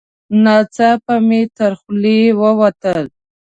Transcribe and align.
نو 0.29 0.37
ناڅاپه 0.43 1.15
مې 1.27 1.41
تر 1.57 1.71
خولې 1.79 2.19
ووتل: 2.39 3.01